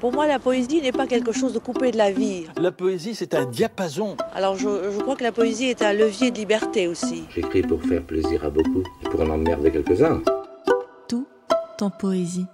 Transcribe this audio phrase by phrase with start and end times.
[0.00, 2.44] Pour moi, la poésie n'est pas quelque chose de coupé de la vie.
[2.56, 4.16] La poésie, c'est un diapason.
[4.32, 7.24] Alors, je, je crois que la poésie est un levier de liberté aussi.
[7.34, 10.22] J'écris pour faire plaisir à beaucoup et pour en emmerder quelques-uns.
[11.08, 11.26] Tout
[11.80, 12.46] en poésie.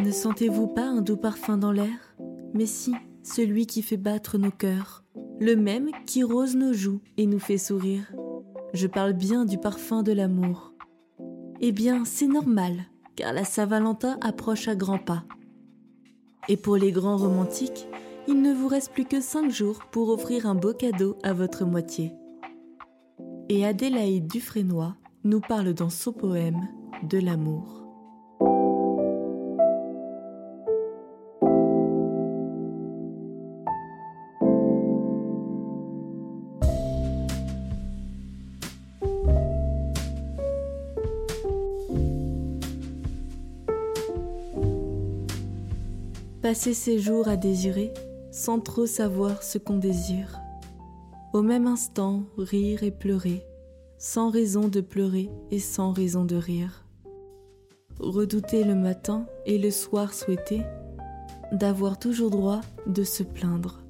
[0.00, 2.14] Ne sentez-vous pas un doux parfum dans l'air?
[2.52, 5.02] Mais si, celui qui fait battre nos cœurs,
[5.40, 8.12] le même qui rose nos joues et nous fait sourire.
[8.74, 10.74] Je parle bien du parfum de l'amour.
[11.60, 12.84] Eh bien, c'est normal,
[13.16, 15.24] car la Saint-Valentin approche à grands pas.
[16.48, 17.88] Et pour les grands romantiques,
[18.26, 21.64] il ne vous reste plus que cinq jours pour offrir un beau cadeau à votre
[21.64, 22.12] moitié.
[23.48, 26.68] Et Adélaïde Dufresnoy nous parle dans son poème
[27.02, 27.83] de l'amour.
[46.44, 47.90] Passer ses jours à désirer
[48.30, 50.38] sans trop savoir ce qu'on désire.
[51.32, 53.42] Au même instant, rire et pleurer,
[53.96, 56.84] sans raison de pleurer et sans raison de rire.
[57.98, 60.60] Redouter le matin et le soir souhaiter
[61.50, 63.82] d'avoir toujours droit de se plaindre.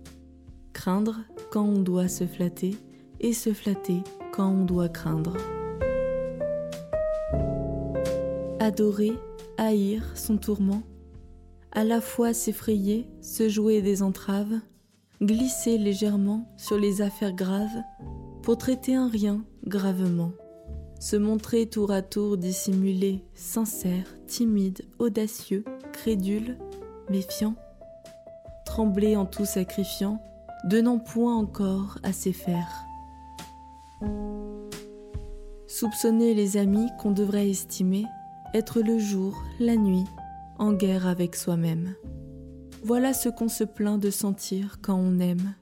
[0.73, 2.77] Craindre quand on doit se flatter
[3.19, 4.01] et se flatter
[4.33, 5.37] quand on doit craindre.
[8.61, 9.15] Adorer,
[9.59, 10.85] haïr son tourment
[11.75, 14.61] à la fois s'effrayer, se jouer des entraves,
[15.21, 17.83] glisser légèrement sur les affaires graves
[18.43, 20.31] pour traiter un rien gravement,
[21.01, 26.59] se montrer tour à tour dissimulé, sincère, timide, audacieux, crédule,
[27.11, 27.57] méfiant,
[28.65, 30.23] trembler en tout sacrifiant,
[30.65, 32.85] donnant point encore à ses fers.
[35.67, 38.05] Soupçonner les amis qu'on devrait estimer,
[38.55, 40.05] être le jour, la nuit,
[40.59, 41.95] en guerre avec soi-même.
[42.83, 45.55] Voilà ce qu'on se plaint de sentir quand on aime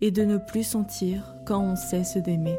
[0.00, 2.58] et de ne plus sentir quand on cesse d'aimer.